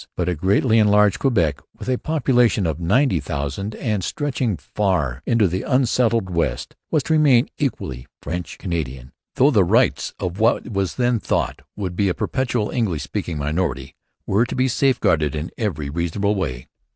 But 0.17 0.27
a 0.27 0.33
greatly 0.33 0.79
enlarged 0.79 1.19
Quebec, 1.19 1.61
with 1.77 1.87
a 1.87 1.99
population 1.99 2.65
of 2.65 2.79
ninety 2.79 3.19
thousand, 3.19 3.75
and 3.75 4.03
stretching 4.03 4.57
far 4.57 5.21
into 5.27 5.47
the 5.47 5.61
unsettled 5.61 6.27
West, 6.31 6.75
was 6.89 7.03
to 7.03 7.13
remain 7.13 7.49
equally 7.59 8.07
French 8.19 8.57
Canadian; 8.57 9.11
though 9.35 9.51
the 9.51 9.63
rights 9.63 10.15
of 10.19 10.39
what 10.39 10.65
it 10.65 10.73
was 10.73 10.95
then 10.95 11.19
thought 11.19 11.61
would 11.75 11.95
be 11.95 12.09
a 12.09 12.15
perpetual 12.15 12.71
English 12.71 13.03
speaking 13.03 13.37
minority 13.37 13.93
were 14.25 14.43
to 14.47 14.55
be 14.55 14.67
safeguarded 14.67 15.35
in 15.35 15.51
every 15.55 15.87
reasonable 15.87 16.33
way. 16.33 16.67